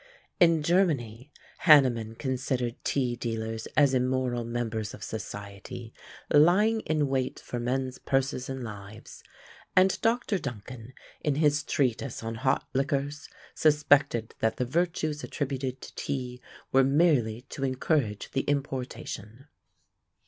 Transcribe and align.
In 0.39 0.63
Germany, 0.63 1.31
Hanneman 1.65 2.15
considered 2.17 2.73
tea 2.83 3.15
dealers 3.15 3.67
as 3.77 3.93
immoral 3.93 4.43
members 4.43 4.95
of 4.95 5.03
society, 5.03 5.93
lying 6.33 6.79
in 6.87 7.07
wait 7.07 7.39
for 7.39 7.59
men's 7.59 7.99
purses 7.99 8.49
and 8.49 8.63
lives; 8.63 9.23
and 9.75 10.01
Dr. 10.01 10.39
Duncan, 10.39 10.93
in 11.19 11.35
his 11.35 11.61
Treatise 11.61 12.23
on 12.23 12.33
Hot 12.41 12.67
Liquors, 12.73 13.29
suspected 13.53 14.33
that 14.39 14.57
the 14.57 14.65
virtues 14.65 15.23
attributed 15.23 15.79
to 15.81 15.93
tea 15.93 16.41
were 16.71 16.83
merely 16.83 17.41
to 17.49 17.63
encourage 17.63 18.31
the 18.31 18.41
importation. 18.47 19.45